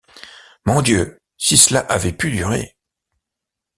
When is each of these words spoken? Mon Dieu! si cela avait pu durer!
Mon 0.65 0.81
Dieu! 0.81 1.19
si 1.37 1.57
cela 1.59 1.81
avait 1.81 2.11
pu 2.11 2.31
durer! 2.31 2.75